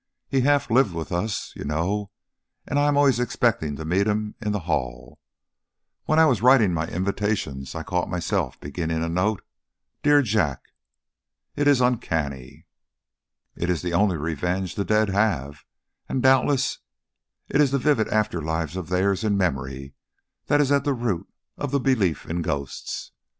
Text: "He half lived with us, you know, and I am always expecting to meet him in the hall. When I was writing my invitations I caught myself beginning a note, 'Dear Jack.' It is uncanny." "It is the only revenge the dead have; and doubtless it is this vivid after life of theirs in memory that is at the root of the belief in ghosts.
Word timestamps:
"He 0.27 0.41
half 0.41 0.71
lived 0.71 0.93
with 0.95 1.11
us, 1.11 1.53
you 1.55 1.63
know, 1.63 2.09
and 2.65 2.79
I 2.79 2.87
am 2.87 2.97
always 2.97 3.19
expecting 3.19 3.75
to 3.75 3.85
meet 3.85 4.07
him 4.07 4.33
in 4.41 4.51
the 4.51 4.61
hall. 4.61 5.19
When 6.05 6.17
I 6.17 6.25
was 6.25 6.41
writing 6.41 6.73
my 6.73 6.87
invitations 6.87 7.75
I 7.75 7.83
caught 7.83 8.09
myself 8.09 8.59
beginning 8.59 9.03
a 9.03 9.07
note, 9.09 9.43
'Dear 10.01 10.23
Jack.' 10.23 10.63
It 11.55 11.67
is 11.67 11.81
uncanny." 11.81 12.65
"It 13.55 13.69
is 13.69 13.83
the 13.83 13.93
only 13.93 14.17
revenge 14.17 14.73
the 14.73 14.83
dead 14.83 15.09
have; 15.09 15.65
and 16.09 16.23
doubtless 16.23 16.79
it 17.47 17.61
is 17.61 17.69
this 17.69 17.83
vivid 17.83 18.07
after 18.07 18.41
life 18.41 18.75
of 18.75 18.89
theirs 18.89 19.23
in 19.23 19.37
memory 19.37 19.93
that 20.47 20.59
is 20.59 20.71
at 20.71 20.83
the 20.83 20.93
root 20.95 21.27
of 21.59 21.69
the 21.69 21.79
belief 21.79 22.25
in 22.27 22.41
ghosts. 22.41 23.11